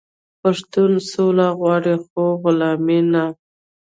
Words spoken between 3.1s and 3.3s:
نه.